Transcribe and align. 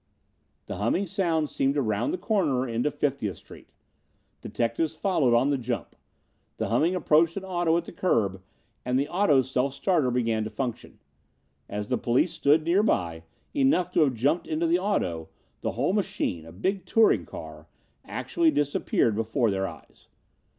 The 0.65 0.77
humming 0.77 1.05
sound 1.05 1.47
seemed 1.47 1.75
to 1.75 1.81
round 1.83 2.11
the 2.11 2.17
corner 2.17 2.67
into 2.67 2.89
50th 2.89 3.35
Street. 3.35 3.69
Detectives 4.41 4.95
followed 4.95 5.35
on 5.35 5.51
the 5.51 5.59
jump. 5.59 5.95
The 6.57 6.69
humming 6.69 6.95
approached 6.95 7.37
an 7.37 7.43
auto 7.43 7.77
at 7.77 7.85
the 7.85 7.91
curb 7.91 8.41
and 8.83 8.97
the 8.97 9.07
auto's 9.07 9.51
self 9.51 9.75
starter 9.75 10.09
began 10.09 10.43
to 10.43 10.49
function. 10.49 10.97
As 11.69 11.87
the 11.89 11.99
police 11.99 12.33
stood 12.33 12.63
near 12.63 12.81
by, 12.81 13.25
enough 13.53 13.91
to 13.91 13.99
have 13.99 14.15
jumped 14.15 14.47
into 14.47 14.65
the 14.65 14.79
auto, 14.79 15.29
the 15.61 15.73
whole 15.73 15.93
machine, 15.93 16.47
a 16.47 16.51
big 16.51 16.87
touring 16.87 17.27
car, 17.27 17.67
actually 18.03 18.49
disappeared 18.49 19.13
before 19.15 19.51
their 19.51 19.67
eyes. 19.67 20.07